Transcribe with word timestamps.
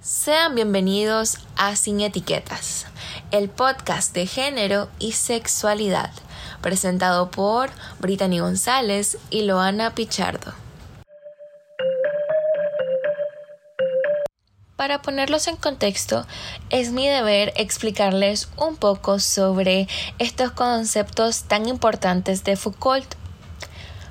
Sean 0.00 0.54
bienvenidos 0.54 1.38
a 1.56 1.76
Sin 1.76 2.00
Etiquetas, 2.00 2.86
el 3.30 3.50
podcast 3.50 4.14
de 4.14 4.26
género 4.26 4.88
y 4.98 5.12
sexualidad, 5.12 6.10
presentado 6.62 7.30
por 7.30 7.70
Brittany 7.98 8.38
González 8.38 9.18
y 9.28 9.42
Loana 9.42 9.94
Pichardo. 9.94 10.54
Para 14.76 15.02
ponerlos 15.02 15.48
en 15.48 15.56
contexto, 15.56 16.26
es 16.70 16.92
mi 16.92 17.08
deber 17.08 17.52
explicarles 17.56 18.48
un 18.56 18.76
poco 18.76 19.18
sobre 19.18 19.86
estos 20.18 20.52
conceptos 20.52 21.44
tan 21.44 21.68
importantes 21.68 22.42
de 22.44 22.56
Foucault. 22.56 23.16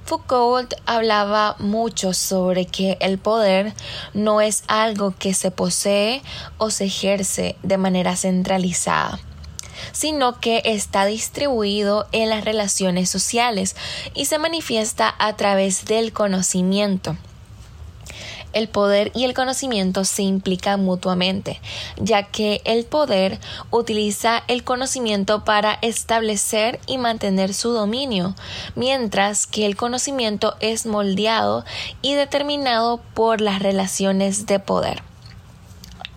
Foucault 0.06 0.74
hablaba 0.86 1.56
mucho 1.58 2.14
sobre 2.14 2.66
que 2.66 2.98
el 3.02 3.18
poder 3.18 3.74
no 4.14 4.40
es 4.40 4.64
algo 4.68 5.16
que 5.18 5.34
se 5.34 5.50
posee 5.50 6.22
o 6.58 6.70
se 6.70 6.86
ejerce 6.86 7.56
de 7.64 7.78
manera 7.78 8.16
centralizada 8.16 9.20
sino 9.92 10.40
que 10.40 10.62
está 10.64 11.06
distribuido 11.06 12.08
en 12.12 12.30
las 12.30 12.46
relaciones 12.46 13.10
sociales 13.10 13.76
y 14.14 14.26
se 14.26 14.40
manifiesta 14.40 15.14
a 15.20 15.36
través 15.36 15.86
del 15.86 16.14
conocimiento 16.14 17.18
el 18.56 18.70
poder 18.70 19.12
y 19.14 19.26
el 19.26 19.36
conocimiento 19.36 20.06
se 20.06 20.24
implican 20.24 20.84
mutuamente, 20.84 21.62
ya 21.98 22.24
que 22.24 22.62
el 22.66 22.86
poder 22.86 23.40
utiliza 23.70 24.42
el 24.48 24.64
conocimiento 24.64 25.44
para 25.44 25.78
establecer 25.84 26.80
y 26.88 26.98
mantener 26.98 27.54
su 27.54 27.70
dominio, 27.70 28.34
mientras 28.74 29.46
que 29.46 29.68
el 29.68 29.76
conocimiento 29.76 30.56
es 30.62 30.88
moldeado 30.88 31.66
y 32.02 32.16
determinado 32.16 33.02
por 33.14 33.42
las 33.42 33.62
relaciones 33.62 34.48
de 34.48 34.60
poder. 34.60 35.04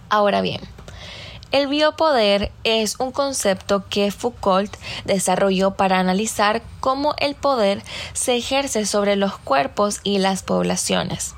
Ahora 0.08 0.40
bien, 0.40 0.60
el 1.50 1.66
biopoder 1.66 2.52
es 2.62 3.00
un 3.00 3.10
concepto 3.10 3.84
que 3.88 4.10
Foucault 4.10 4.76
desarrolló 5.06 5.72
para 5.72 5.98
analizar 5.98 6.62
cómo 6.80 7.14
el 7.18 7.34
poder 7.34 7.82
se 8.12 8.36
ejerce 8.36 8.86
sobre 8.86 9.16
los 9.16 9.38
cuerpos 9.38 10.00
y 10.04 10.18
las 10.18 10.42
poblaciones. 10.42 11.34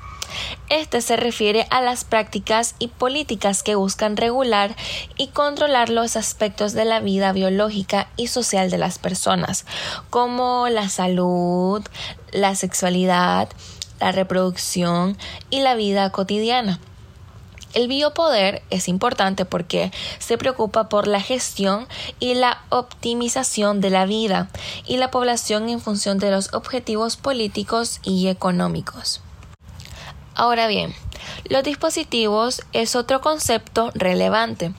Este 0.69 1.01
se 1.01 1.17
refiere 1.17 1.67
a 1.69 1.81
las 1.81 2.03
prácticas 2.03 2.75
y 2.79 2.87
políticas 2.87 3.63
que 3.63 3.75
buscan 3.75 4.17
regular 4.17 4.75
y 5.17 5.27
controlar 5.27 5.89
los 5.89 6.15
aspectos 6.15 6.73
de 6.73 6.85
la 6.85 6.99
vida 6.99 7.31
biológica 7.33 8.07
y 8.17 8.27
social 8.27 8.69
de 8.69 8.77
las 8.77 8.99
personas, 8.99 9.65
como 10.09 10.67
la 10.69 10.89
salud, 10.89 11.83
la 12.31 12.55
sexualidad, 12.55 13.49
la 13.99 14.11
reproducción 14.11 15.17
y 15.49 15.61
la 15.61 15.75
vida 15.75 16.11
cotidiana. 16.11 16.79
El 17.73 17.87
biopoder 17.87 18.63
es 18.69 18.89
importante 18.89 19.45
porque 19.45 19.91
se 20.19 20.37
preocupa 20.37 20.89
por 20.89 21.07
la 21.07 21.21
gestión 21.21 21.87
y 22.19 22.33
la 22.33 22.63
optimización 22.69 23.79
de 23.79 23.89
la 23.89 24.05
vida 24.05 24.49
y 24.85 24.97
la 24.97 25.09
población 25.09 25.69
en 25.69 25.79
función 25.79 26.17
de 26.19 26.31
los 26.31 26.53
objetivos 26.53 27.15
políticos 27.15 28.01
y 28.03 28.27
económicos. 28.27 29.21
Ahora 30.41 30.65
bien, 30.65 30.91
los 31.49 31.61
dispositivos 31.61 32.63
es 32.73 32.95
otro 32.95 33.21
concepto 33.21 33.91
relevante. 33.93 34.73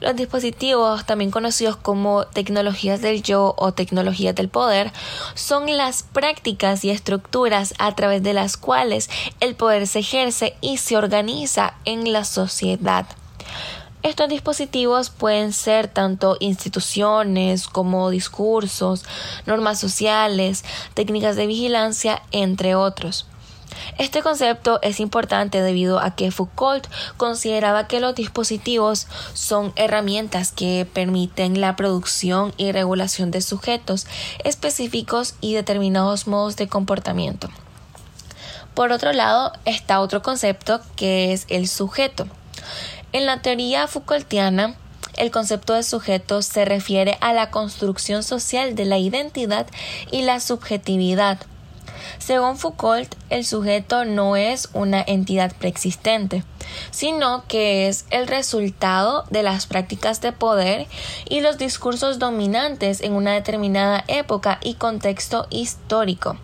Los 0.00 0.16
dispositivos, 0.16 1.06
también 1.06 1.30
conocidos 1.30 1.78
como 1.78 2.26
tecnologías 2.26 3.00
del 3.00 3.22
yo 3.22 3.54
o 3.56 3.72
tecnologías 3.72 4.34
del 4.34 4.50
poder, 4.50 4.92
son 5.32 5.78
las 5.78 6.02
prácticas 6.02 6.84
y 6.84 6.90
estructuras 6.90 7.72
a 7.78 7.94
través 7.94 8.22
de 8.22 8.34
las 8.34 8.58
cuales 8.58 9.08
el 9.40 9.54
poder 9.54 9.86
se 9.86 10.00
ejerce 10.00 10.56
y 10.60 10.76
se 10.76 10.98
organiza 10.98 11.72
en 11.86 12.12
la 12.12 12.26
sociedad. 12.26 13.06
Estos 14.02 14.28
dispositivos 14.28 15.08
pueden 15.08 15.54
ser 15.54 15.88
tanto 15.88 16.36
instituciones 16.38 17.66
como 17.66 18.10
discursos, 18.10 19.06
normas 19.46 19.80
sociales, 19.80 20.66
técnicas 20.92 21.34
de 21.34 21.46
vigilancia, 21.46 22.20
entre 22.30 22.74
otros. 22.74 23.24
Este 23.98 24.22
concepto 24.22 24.78
es 24.82 25.00
importante 25.00 25.60
debido 25.60 25.98
a 25.98 26.14
que 26.14 26.30
Foucault 26.30 26.86
consideraba 27.16 27.88
que 27.88 27.98
los 27.98 28.14
dispositivos 28.14 29.08
son 29.34 29.72
herramientas 29.74 30.52
que 30.52 30.86
permiten 30.90 31.60
la 31.60 31.74
producción 31.74 32.54
y 32.56 32.70
regulación 32.70 33.32
de 33.32 33.40
sujetos 33.40 34.06
específicos 34.44 35.34
y 35.40 35.54
determinados 35.54 36.28
modos 36.28 36.54
de 36.54 36.68
comportamiento. 36.68 37.48
Por 38.74 38.92
otro 38.92 39.12
lado, 39.12 39.52
está 39.64 39.98
otro 40.00 40.22
concepto 40.22 40.80
que 40.94 41.32
es 41.32 41.46
el 41.48 41.66
sujeto. 41.66 42.28
En 43.12 43.26
la 43.26 43.42
teoría 43.42 43.88
Foucaultiana, 43.88 44.76
el 45.16 45.32
concepto 45.32 45.74
de 45.74 45.82
sujeto 45.82 46.42
se 46.42 46.64
refiere 46.64 47.18
a 47.20 47.32
la 47.32 47.50
construcción 47.50 48.22
social 48.22 48.76
de 48.76 48.84
la 48.84 48.98
identidad 48.98 49.66
y 50.12 50.22
la 50.22 50.38
subjetividad 50.38 51.40
según 52.18 52.56
Foucault, 52.56 53.14
el 53.30 53.44
sujeto 53.44 54.04
no 54.04 54.36
es 54.36 54.68
una 54.72 55.02
entidad 55.06 55.54
preexistente, 55.56 56.44
sino 56.90 57.44
que 57.46 57.88
es 57.88 58.06
el 58.10 58.26
resultado 58.26 59.24
de 59.30 59.42
las 59.42 59.66
prácticas 59.66 60.20
de 60.20 60.32
poder 60.32 60.86
y 61.28 61.40
los 61.40 61.58
discursos 61.58 62.18
dominantes 62.18 63.00
en 63.00 63.12
una 63.12 63.32
determinada 63.32 64.04
época 64.08 64.58
y 64.62 64.74
contexto 64.74 65.46
histórico. 65.50 66.36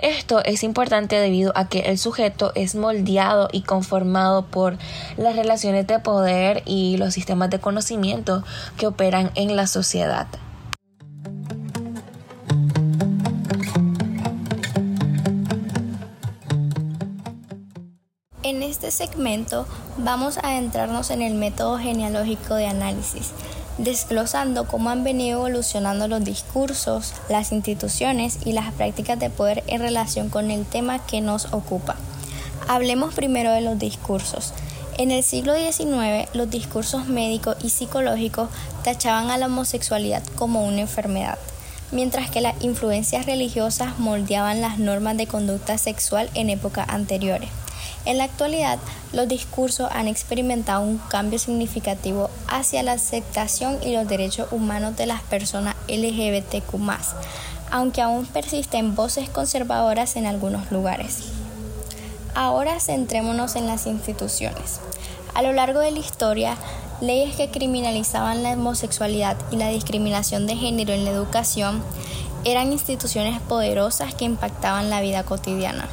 Esto 0.00 0.44
es 0.44 0.62
importante 0.62 1.16
debido 1.16 1.52
a 1.54 1.68
que 1.68 1.80
el 1.80 1.98
sujeto 1.98 2.52
es 2.54 2.74
moldeado 2.74 3.48
y 3.52 3.62
conformado 3.62 4.46
por 4.46 4.78
las 5.16 5.36
relaciones 5.36 5.86
de 5.86 5.98
poder 5.98 6.62
y 6.66 6.96
los 6.98 7.14
sistemas 7.14 7.50
de 7.50 7.58
conocimiento 7.58 8.44
que 8.76 8.86
operan 8.86 9.30
en 9.34 9.56
la 9.56 9.66
sociedad. 9.66 10.26
Este 18.66 18.90
segmento 18.90 19.66
vamos 19.96 20.38
a 20.38 20.48
adentrarnos 20.48 21.10
en 21.10 21.22
el 21.22 21.34
método 21.34 21.78
genealógico 21.78 22.54
de 22.54 22.66
análisis, 22.66 23.30
desglosando 23.78 24.66
cómo 24.66 24.90
han 24.90 25.04
venido 25.04 25.38
evolucionando 25.38 26.08
los 26.08 26.24
discursos, 26.24 27.14
las 27.28 27.52
instituciones 27.52 28.38
y 28.44 28.52
las 28.52 28.72
prácticas 28.72 29.18
de 29.18 29.30
poder 29.30 29.62
en 29.66 29.80
relación 29.80 30.28
con 30.28 30.50
el 30.50 30.66
tema 30.66 31.04
que 31.06 31.20
nos 31.20 31.52
ocupa. 31.52 31.96
Hablemos 32.68 33.14
primero 33.14 33.52
de 33.52 33.60
los 33.60 33.78
discursos. 33.78 34.52
En 34.98 35.10
el 35.10 35.22
siglo 35.22 35.54
XIX, 35.54 36.28
los 36.32 36.50
discursos 36.50 37.06
médicos 37.06 37.56
y 37.62 37.70
psicológicos 37.70 38.48
tachaban 38.82 39.30
a 39.30 39.38
la 39.38 39.46
homosexualidad 39.46 40.22
como 40.36 40.64
una 40.64 40.80
enfermedad, 40.80 41.38
mientras 41.92 42.30
que 42.30 42.40
las 42.40 42.54
influencias 42.64 43.26
religiosas 43.26 43.98
moldeaban 43.98 44.60
las 44.60 44.78
normas 44.78 45.16
de 45.16 45.26
conducta 45.26 45.78
sexual 45.78 46.30
en 46.34 46.50
épocas 46.50 46.88
anteriores. 46.88 47.50
En 48.06 48.18
la 48.18 48.24
actualidad, 48.24 48.78
los 49.12 49.26
discursos 49.26 49.90
han 49.90 50.06
experimentado 50.06 50.80
un 50.80 50.98
cambio 50.98 51.40
significativo 51.40 52.30
hacia 52.46 52.84
la 52.84 52.92
aceptación 52.92 53.78
y 53.84 53.94
los 53.94 54.06
derechos 54.06 54.46
humanos 54.52 54.96
de 54.96 55.06
las 55.06 55.22
personas 55.22 55.74
LGBTQ, 55.88 56.76
aunque 57.72 58.02
aún 58.02 58.24
persisten 58.26 58.94
voces 58.94 59.28
conservadoras 59.28 60.14
en 60.14 60.26
algunos 60.26 60.70
lugares. 60.70 61.32
Ahora 62.36 62.78
centrémonos 62.78 63.56
en 63.56 63.66
las 63.66 63.88
instituciones. 63.88 64.78
A 65.34 65.42
lo 65.42 65.52
largo 65.52 65.80
de 65.80 65.90
la 65.90 65.98
historia, 65.98 66.56
leyes 67.00 67.34
que 67.34 67.50
criminalizaban 67.50 68.44
la 68.44 68.52
homosexualidad 68.52 69.36
y 69.50 69.56
la 69.56 69.70
discriminación 69.70 70.46
de 70.46 70.54
género 70.54 70.92
en 70.92 71.04
la 71.04 71.10
educación 71.10 71.82
eran 72.44 72.70
instituciones 72.70 73.40
poderosas 73.40 74.14
que 74.14 74.26
impactaban 74.26 74.90
la 74.90 75.00
vida 75.00 75.24
cotidiana. 75.24 75.88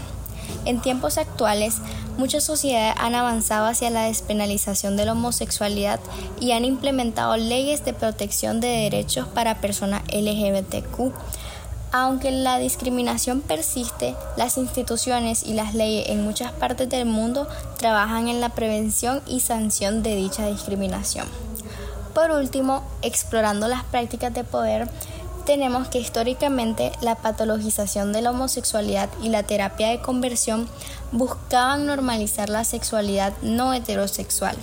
En 0.66 0.80
tiempos 0.80 1.18
actuales, 1.18 1.78
muchas 2.18 2.44
sociedades 2.44 2.96
han 2.98 3.16
avanzado 3.16 3.66
hacia 3.66 3.90
la 3.90 4.04
despenalización 4.04 4.98
de 4.98 5.06
la 5.06 5.14
homosexualidad 5.14 6.00
y 6.40 6.52
han 6.52 6.66
implementado 6.66 7.38
leyes 7.38 7.84
de 7.86 7.94
protección 7.94 8.60
de 8.60 8.68
derechos 8.68 9.28
para 9.28 9.62
personas 9.62 10.04
LGBTQ. 10.14 11.12
Aunque 11.92 12.32
la 12.32 12.58
discriminación 12.58 13.42
persiste, 13.42 14.16
las 14.36 14.58
instituciones 14.58 15.44
y 15.44 15.54
las 15.54 15.76
leyes 15.76 16.10
en 16.10 16.24
muchas 16.24 16.52
partes 16.52 16.90
del 16.90 17.06
mundo 17.06 17.48
trabajan 17.78 18.28
en 18.28 18.42
la 18.42 18.50
prevención 18.50 19.22
y 19.28 19.42
sanción 19.42 20.02
de 20.02 20.16
dicha 20.16 20.48
discriminación. 20.48 21.28
Por 22.16 22.32
último, 22.32 22.84
explorando 23.02 23.68
las 23.68 23.84
prácticas 23.84 24.34
de 24.34 24.44
poder, 24.44 24.88
tenemos 25.46 25.88
que 25.88 26.00
históricamente 26.00 26.92
la 27.02 27.16
patologización 27.16 28.14
de 28.14 28.22
la 28.22 28.32
homosexualidad 28.32 29.10
y 29.22 29.30
la 29.30 29.44
terapia 29.44 29.90
de 29.90 30.02
conversión 30.02 30.68
buscaban 31.12 31.86
normalizar 31.86 32.50
la 32.50 32.64
sexualidad 32.64 33.34
no 33.42 33.74
heterosexual. 33.74 34.56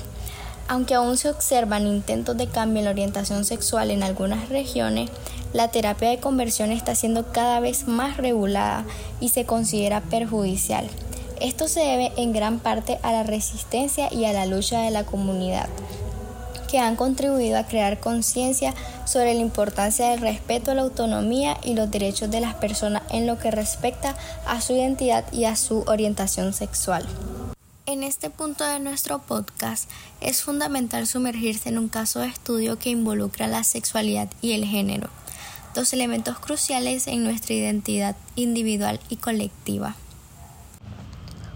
Aunque 0.68 0.94
aún 0.94 1.16
se 1.16 1.28
observan 1.28 1.86
intentos 1.86 2.36
de 2.36 2.46
cambio 2.46 2.78
en 2.78 2.84
la 2.84 2.92
orientación 2.92 3.44
sexual 3.44 3.90
en 3.90 4.02
algunas 4.02 4.48
regiones, 4.48 5.10
la 5.52 5.68
terapia 5.68 6.10
de 6.10 6.20
conversión 6.20 6.70
está 6.70 6.94
siendo 6.94 7.32
cada 7.32 7.58
vez 7.58 7.88
más 7.88 8.16
regulada 8.16 8.84
y 9.20 9.30
se 9.30 9.44
considera 9.44 10.00
perjudicial. 10.00 10.88
Esto 11.40 11.68
se 11.68 11.80
debe 11.80 12.12
en 12.16 12.32
gran 12.32 12.60
parte 12.60 12.98
a 13.02 13.12
la 13.12 13.22
resistencia 13.22 14.12
y 14.12 14.26
a 14.26 14.32
la 14.32 14.46
lucha 14.46 14.82
de 14.82 14.90
la 14.90 15.04
comunidad, 15.04 15.68
que 16.70 16.78
han 16.78 16.96
contribuido 16.96 17.58
a 17.58 17.66
crear 17.66 17.98
conciencia 17.98 18.74
sobre 19.04 19.34
la 19.34 19.40
importancia 19.40 20.10
del 20.10 20.20
respeto 20.20 20.70
a 20.70 20.74
la 20.74 20.82
autonomía 20.82 21.58
y 21.64 21.74
los 21.74 21.90
derechos 21.90 22.30
de 22.30 22.40
las 22.40 22.54
personas 22.54 23.02
en 23.10 23.26
lo 23.26 23.38
que 23.38 23.50
respecta 23.50 24.16
a 24.46 24.60
su 24.60 24.74
identidad 24.74 25.24
y 25.32 25.46
a 25.46 25.56
su 25.56 25.80
orientación 25.86 26.52
sexual. 26.52 27.06
En 27.86 28.04
este 28.04 28.30
punto 28.30 28.64
de 28.64 28.78
nuestro 28.78 29.18
podcast 29.18 29.90
es 30.20 30.42
fundamental 30.42 31.08
sumergirse 31.08 31.70
en 31.70 31.78
un 31.78 31.88
caso 31.88 32.20
de 32.20 32.28
estudio 32.28 32.78
que 32.78 32.90
involucra 32.90 33.48
la 33.48 33.64
sexualidad 33.64 34.28
y 34.40 34.52
el 34.52 34.64
género, 34.64 35.10
dos 35.74 35.92
elementos 35.92 36.38
cruciales 36.38 37.08
en 37.08 37.24
nuestra 37.24 37.54
identidad 37.54 38.14
individual 38.36 39.00
y 39.08 39.16
colectiva. 39.16 39.96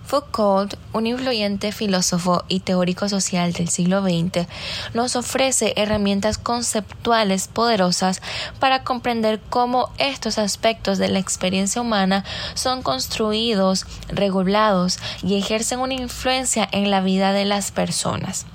Foucault, 0.07 0.75
un 0.93 1.07
influyente 1.07 1.73
filósofo 1.73 2.45
y 2.49 2.61
teórico 2.61 3.09
social 3.09 3.53
del 3.53 3.69
siglo 3.69 4.03
XX, 4.03 4.47
nos 4.93 5.17
ofrece 5.17 5.73
herramientas 5.77 6.39
conceptuales 6.39 7.49
poderosas 7.49 8.21
para 8.61 8.85
comprender 8.85 9.41
cómo 9.49 9.91
estos 9.99 10.39
aspectos 10.39 10.99
de 10.99 11.09
la 11.09 11.19
experiencia 11.19 11.81
humana 11.81 12.25
son 12.55 12.83
construidos, 12.83 13.87
regulados 14.09 14.99
y 15.23 15.37
ejercen 15.39 15.81
una 15.81 15.95
influencia 15.95 16.69
en 16.71 16.91
la 16.91 17.01
vida 17.01 17.33
de 17.33 17.47
las 17.47 17.71
personas. 17.71 18.47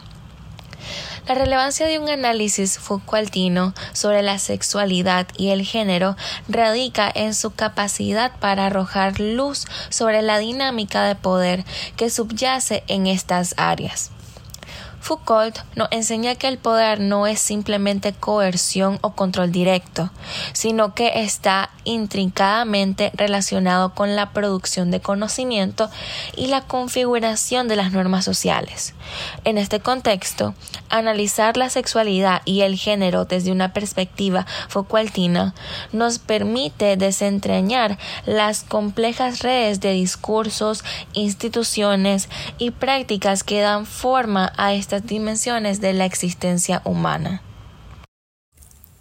La 1.30 1.36
relevancia 1.36 1.86
de 1.86 2.00
un 2.00 2.10
análisis 2.10 2.80
Foucaultino 2.80 3.76
sobre 3.94 4.24
la 4.24 4.40
sexualidad 4.40 5.28
y 5.38 5.50
el 5.50 5.62
género 5.62 6.16
radica 6.48 7.12
en 7.14 7.36
su 7.36 7.52
capacidad 7.52 8.31
para 8.40 8.66
arrojar 8.66 9.20
luz 9.20 9.68
sobre 9.90 10.24
la 10.24 10.40
dinámica 10.40 11.04
de 11.04 11.14
poder 11.14 11.66
que 11.96 12.10
subyace 12.10 12.84
en 12.88 13.06
estas 13.06 13.54
áreas. 13.58 14.10
Foucault 15.00 15.60
nos 15.75 15.88
enseña 15.92 16.36
que 16.36 16.48
el 16.48 16.57
poder 16.57 17.00
no 17.00 17.28
es 17.28 17.40
simplemente 17.40 18.13
coerción 18.13 19.00
o 19.01 19.12
control 19.16 19.51
directo, 19.51 20.12
sino 20.54 20.94
que 20.94 21.22
está 21.22 21.69
intrincadamente 21.84 23.12
relacionado 23.16 23.94
con 23.94 24.16
la 24.16 24.31
producción 24.31 24.92
de 24.92 25.00
conocimiento 25.01 25.90
y 26.36 26.48
la 26.48 26.62
configuración 26.62 27.68
de 27.68 27.75
las 27.75 27.92
normas 27.92 28.25
sociales. 28.25 28.94
En 29.44 29.57
este 29.57 29.80
contexto, 29.80 30.54
analizar 30.90 31.57
la 31.57 31.69
sexualidad 31.69 32.42
y 32.46 32.62
el 32.62 32.78
género 32.78 33.25
desde 33.25 33.51
una 33.51 33.74
perspectiva 33.74 34.46
Foucaultina 34.68 35.54
nos 35.92 36.19
permite 36.19 36.98
desentrañar 36.98 37.98
las 38.25 38.63
complejas 38.63 39.40
redes 39.40 39.80
de 39.80 39.94
discursos, 39.94 40.84
instituciones 41.13 42.30
y 42.57 42.72
prácticas 42.72 43.44
que 43.44 43.62
dan 43.62 43.86
forma 43.86 44.54
a 44.57 44.74
estas 44.89 45.06
dimensiones 45.06 45.81
de 45.81 45.94
la 45.94 46.06
existencia 46.06 46.81
humana. 46.83 47.44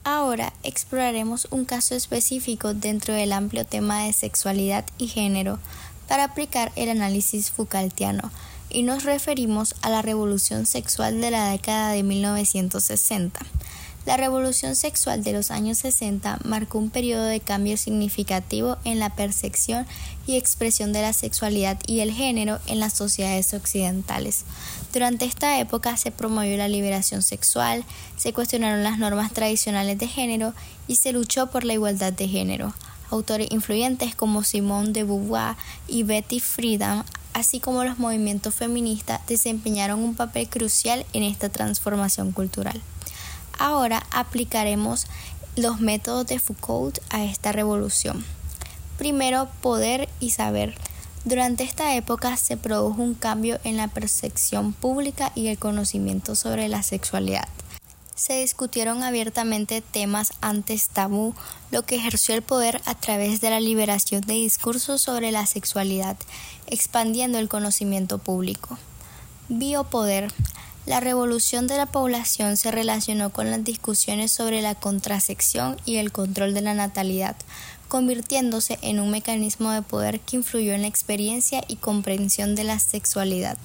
Ahora 0.05 0.53
exploraremos 0.63 1.49
un 1.51 1.65
caso 1.65 1.95
específico 1.95 2.75
dentro 2.75 3.15
del 3.15 3.33
amplio 3.33 3.65
tema 3.65 4.05
de 4.05 4.13
sexualidad 4.13 4.85
y 4.99 5.09
género 5.09 5.59
para 6.07 6.25
aplicar 6.25 6.73
el 6.77 6.91
análisis 6.91 7.51
Foucaultiano 7.51 8.31
y 8.69 8.83
nos 8.83 9.05
referimos 9.05 9.77
a 9.81 9.89
la 9.89 10.03
revolución 10.03 10.67
sexual 10.67 11.23
de 11.23 11.31
la 11.31 11.53
década 11.53 11.93
de 11.93 12.03
1960. 12.03 13.41
La 14.09 14.17
revolución 14.17 14.75
sexual 14.75 15.23
de 15.23 15.35
los 15.35 15.51
años 15.51 15.77
60 15.77 16.39
marcó 16.45 16.79
un 16.79 16.89
periodo 16.89 17.25
de 17.25 17.41
cambio 17.41 17.77
significativo 17.77 18.79
en 18.85 19.01
la 19.01 19.15
percepción 19.15 19.87
y 20.27 20.37
expresión 20.37 20.95
de 20.95 21.03
la 21.03 21.13
sexualidad 21.13 21.79
y 21.87 22.01
el 22.01 22.13
género 22.13 22.59
en 22.67 22.81
las 22.81 22.95
sociedades 22.95 23.53
occidentales. 23.53 24.45
Durante 24.95 25.27
esta 25.27 25.61
época 25.61 25.95
se 25.99 26.11
promovió 26.11 26.57
la 26.57 26.69
liberación 26.69 27.23
sexual, 27.23 27.85
se 28.17 28.33
cuestionaron 28.33 28.83
las 28.83 28.99
normas 28.99 29.35
tradicionales 29.35 29.99
de 29.99 30.09
género 30.09 30.55
y 30.87 30.97
se 30.97 31.13
luchó 31.13 31.49
por 31.49 31.65
la 31.65 31.75
igualdad 31.75 32.15
de 32.15 32.29
género. 32.29 32.73
Autores 33.11 33.49
influyentes 33.51 34.15
como 34.15 34.43
Simone 34.43 34.93
de 34.93 35.05
Beauvoir 35.05 35.55
y 35.87 36.05
Betty 36.05 36.41
Friedan 36.41 37.05
así 37.35 37.61
como 37.61 37.85
los 37.85 37.99
movimientos 37.99 38.55
feministas, 38.55 39.21
desempeñaron 39.27 40.01
un 40.01 40.15
papel 40.15 40.49
crucial 40.49 41.05
en 41.13 41.23
esta 41.23 41.51
transformación 41.51 42.33
cultural. 42.33 42.83
Ahora 43.59 44.07
aplicaremos 44.11 45.07
los 45.57 45.81
métodos 45.81 46.27
de 46.27 46.39
Foucault 46.39 46.99
a 47.11 47.25
esta 47.25 47.53
revolución. 47.53 48.25
Primero, 48.97 49.49
poder 49.61 50.09
y 50.21 50.31
saber. 50.31 50.77
Durante 51.25 51.65
esta 51.65 51.95
época 51.95 52.37
se 52.37 52.57
produjo 52.57 53.03
un 53.03 53.15
cambio 53.15 53.59
en 53.65 53.77
la 53.77 53.89
percepción 53.89 54.73
pública 54.73 55.33
y 55.35 55.49
el 55.49 55.59
conocimiento 55.59 56.35
sobre 56.35 56.69
la 56.69 56.83
sexualidad 56.83 57.49
se 58.19 58.41
discutieron 58.41 59.05
abiertamente 59.05 59.81
temas 59.81 60.33
antes 60.41 60.89
tabú, 60.89 61.35
lo 61.71 61.83
que 61.83 61.95
ejerció 61.95 62.35
el 62.35 62.43
poder 62.43 62.83
a 62.85 62.97
través 62.97 63.41
de 63.41 63.49
la 63.49 63.61
liberación 63.61 64.23
de 64.23 64.35
discursos 64.35 65.01
sobre 65.01 65.31
la 65.31 65.47
sexualidad, 65.47 66.17
expandiendo 66.67 67.39
el 67.39 67.49
conocimiento 67.49 68.19
público. 68.19 68.77
Biopoder. 69.49 70.33
La 70.89 71.01
revolución 71.01 71.67
de 71.67 71.77
la 71.77 71.85
población 71.85 72.57
se 72.57 72.71
relacionó 72.71 73.29
con 73.29 73.51
las 73.51 73.63
discusiones 73.63 74.33
sobre 74.33 74.63
la 74.63 74.75
contrasección 74.75 75.77
y 75.85 75.97
el 75.97 76.13
control 76.13 76.55
de 76.55 76.63
la 76.63 76.73
natalidad, 76.73 77.37
convirtiéndose 77.89 78.79
en 78.81 78.99
un 78.99 79.11
mecanismo 79.11 79.71
de 79.71 79.83
poder 79.83 80.19
que 80.21 80.37
influyó 80.37 80.73
en 80.73 80.81
la 80.81 80.89
experiencia 80.89 81.63
y 81.69 81.77
comprensión 81.77 82.55
de 82.55 82.65
la 82.65 82.79
sexualidad. 82.79 83.59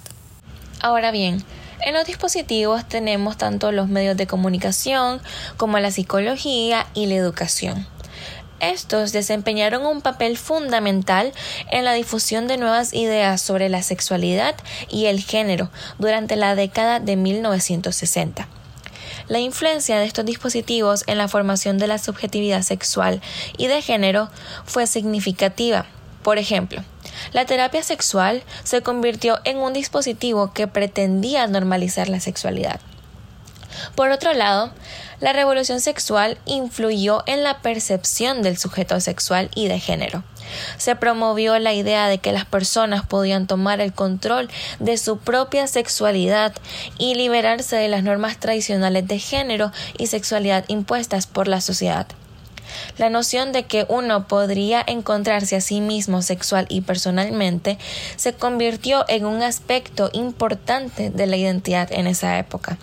Ahora 0.81 1.11
bien, 1.11 1.41
en 1.85 1.93
los 1.93 2.05
dispositivos 2.05 2.89
tenemos 2.89 3.37
tanto 3.37 3.71
los 3.71 3.87
medios 3.87 4.17
de 4.17 4.27
comunicación 4.27 5.21
como 5.55 5.79
la 5.79 5.91
psicología 5.91 6.87
y 6.93 7.05
la 7.05 7.15
educación. 7.15 7.87
Estos 8.63 9.12
desempeñaron 9.12 9.86
un 9.86 10.01
papel 10.01 10.38
fundamental 10.38 11.33
en 11.69 11.83
la 11.83 11.92
difusión 11.92 12.48
de 12.48 12.56
nuevas 12.56 12.94
ideas 12.94 13.42
sobre 13.42 13.68
la 13.68 13.83
sexualidad 13.83 14.56
y 14.89 15.07
el 15.07 15.19
género 15.19 15.69
durante 16.00 16.38
la 16.38 16.56
década 16.56 17.01
de 17.01 17.18
1960. 17.18 18.48
La 19.27 19.39
influencia 19.39 20.00
de 20.00 20.06
estos 20.06 20.24
dispositivos 20.24 21.04
en 21.07 21.18
la 21.18 21.27
formación 21.27 21.77
de 21.77 21.88
la 21.88 21.98
subjetividad 21.98 22.62
sexual 22.62 23.21
y 23.57 23.68
de 23.68 23.81
género 23.81 24.30
fue 24.63 24.88
significativa. 24.88 25.86
Por 26.21 26.38
ejemplo, 26.38 26.86
la 27.33 27.45
terapia 27.45 27.83
sexual 27.83 28.44
se 28.63 28.81
convirtió 28.81 29.39
en 29.44 29.57
un 29.57 29.74
dispositivo 29.74 30.54
que 30.54 30.68
pretendía 30.68 31.47
normalizar 31.47 32.07
la 32.07 32.21
sexualidad. 32.21 32.80
Por 33.95 34.11
otro 34.11 34.33
lado, 34.33 34.71
la 35.19 35.31
revolución 35.31 35.80
sexual 35.80 36.37
influyó 36.45 37.23
en 37.27 37.44
la 37.44 37.61
percepción 37.61 38.42
del 38.42 38.57
sujeto 38.57 38.99
sexual 38.99 39.49
y 39.56 39.68
de 39.68 39.80
género. 39.80 40.23
Se 40.77 40.95
promovió 40.95 41.57
la 41.59 41.73
idea 41.73 42.07
de 42.07 42.18
que 42.18 42.33
las 42.33 42.45
personas 42.45 43.06
podían 43.06 43.47
tomar 43.47 43.80
el 43.80 43.94
control 43.94 44.49
de 44.80 44.97
su 44.97 45.18
propia 45.18 45.68
sexualidad 45.68 46.53
y 46.97 47.15
liberarse 47.15 47.75
de 47.77 47.87
las 47.87 48.03
normas 48.03 48.37
tradicionales 48.39 49.07
de 49.07 49.19
género 49.19 49.71
y 49.97 50.07
sexualidad 50.07 50.65
impuestas 50.68 51.25
por 51.25 51.47
la 51.47 51.61
sociedad. 51.61 52.07
La 52.97 53.09
noción 53.09 53.51
de 53.51 53.63
que 53.63 53.85
uno 53.89 54.27
podría 54.27 54.83
encontrarse 54.85 55.56
a 55.56 55.61
sí 55.61 55.80
mismo 55.80 56.21
sexual 56.21 56.65
y 56.69 56.81
personalmente 56.81 57.77
se 58.15 58.33
convirtió 58.33 59.06
en 59.07 59.25
un 59.25 59.42
aspecto 59.42 60.09
importante 60.13 61.09
de 61.09 61.27
la 61.27 61.37
identidad 61.37 61.92
en 61.92 62.07
esa 62.07 62.37
época. 62.39 62.77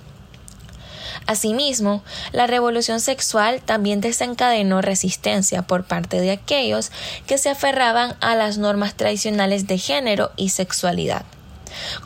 Asimismo, 1.26 2.02
la 2.33 2.47
revolución 2.47 3.00
sexual 3.00 3.61
también 3.62 4.00
desencadenó 4.00 4.81
resistencia 4.81 5.62
por 5.62 5.85
parte 5.85 6.21
de 6.21 6.31
aquellos 6.31 6.90
que 7.26 7.38
se 7.38 7.50
aferraban 7.50 8.17
a 8.21 8.35
las 8.35 8.59
normas 8.59 8.95
tradicionales 8.95 9.67
de 9.67 9.79
género 9.79 10.31
y 10.37 10.50
sexualidad. 10.50 11.25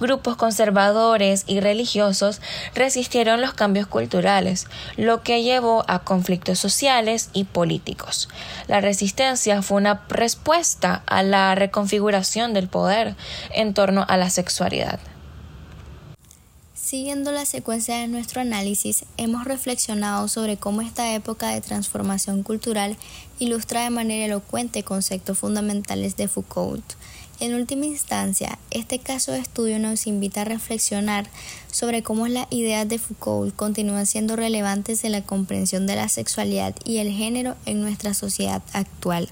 Grupos 0.01 0.37
conservadores 0.37 1.45
y 1.47 1.61
religiosos 1.61 2.41
resistieron 2.75 3.41
los 3.41 3.55
cambios 3.55 3.87
culturales, 3.87 4.67
lo 4.97 5.23
que 5.23 5.43
llevó 5.43 5.85
a 5.89 6.01
conflictos 6.01 6.59
sociales 6.59 7.31
y 7.33 7.45
políticos. 7.45 8.29
La 8.69 8.81
resistencia 8.81 9.63
fue 9.63 9.79
una 9.79 10.03
respuesta 10.09 11.03
a 11.07 11.23
la 11.23 11.55
reconfiguración 11.55 12.53
del 12.53 12.69
poder 12.69 13.15
en 13.51 13.75
torno 13.75 14.05
a 14.09 14.17
la 14.17 14.31
sexualidad. 14.31 14.99
Siguiendo 16.85 17.33
la 17.33 17.47
secuencia 17.47 17.97
de 17.97 18.09
nuestro 18.09 18.43
análisis, 18.43 19.07
hemos 19.17 19.45
reflexionado 19.45 20.29
sobre 20.29 20.59
cómo 20.59 20.83
esta 20.83 21.15
época 21.15 21.49
de 21.49 21.63
transformación 21.63 22.43
cultural 22.43 22.99
ilustra 23.39 23.85
de 23.85 23.89
manera 23.89 24.27
elocuente 24.27 24.83
conceptos 24.83 25.39
fundamentales 25.39 26.19
de 26.19 26.29
Foucault 26.29 26.85
En 27.41 27.55
última 27.55 27.87
instancia, 27.87 28.59
este 28.71 28.99
caso 28.99 29.33
de 29.33 29.39
estudio 29.39 29.79
nos 29.79 30.07
invita 30.07 30.43
a 30.43 30.45
reflexionar 30.45 31.27
sobre 31.73 32.03
cómo 32.03 32.29
las 32.29 32.49
ideas 32.51 32.87
de 32.87 32.99
Foucault 32.99 33.57
continúan 33.57 34.05
siendo 34.05 34.37
relevantes 34.37 35.05
en 35.05 35.13
la 35.13 35.23
comprensión 35.23 35.87
de 35.87 35.97
la 35.97 36.11
sexualidad 36.11 36.75
y 36.85 36.99
el 36.99 37.11
género 37.11 37.57
en 37.65 37.81
nuestra 37.81 38.13
sociedad 38.13 38.63
actual. 38.75 39.31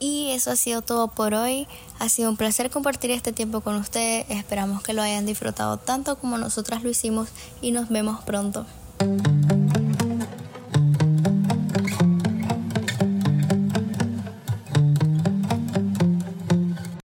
Y 0.00 0.30
eso 0.30 0.50
ha 0.50 0.56
sido 0.56 0.82
todo 0.82 1.08
por 1.08 1.34
hoy. 1.34 1.66
Ha 1.98 2.08
sido 2.08 2.30
un 2.30 2.36
placer 2.36 2.70
compartir 2.70 3.10
este 3.10 3.32
tiempo 3.32 3.60
con 3.60 3.76
ustedes. 3.76 4.26
Esperamos 4.28 4.82
que 4.82 4.92
lo 4.92 5.02
hayan 5.02 5.26
disfrutado 5.26 5.76
tanto 5.76 6.18
como 6.18 6.38
nosotras 6.38 6.82
lo 6.82 6.90
hicimos 6.90 7.28
y 7.60 7.72
nos 7.72 7.88
vemos 7.88 8.22
pronto. 8.22 8.66